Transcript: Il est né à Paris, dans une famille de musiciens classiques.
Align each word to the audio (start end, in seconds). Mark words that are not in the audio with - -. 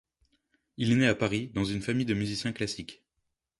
Il 0.77 0.91
est 0.91 0.95
né 0.95 1.05
à 1.05 1.13
Paris, 1.13 1.51
dans 1.53 1.63
une 1.63 1.83
famille 1.83 2.07
de 2.07 2.15
musiciens 2.15 2.53
classiques. 2.53 3.03